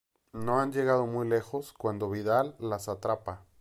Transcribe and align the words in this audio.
No 0.33 0.59
han 0.59 0.71
llegado 0.73 1.05
muy 1.05 1.27
lejos 1.29 1.73
cuando 1.73 2.09
Vidal 2.09 2.55
las 2.57 2.89
atrapa. 2.89 3.45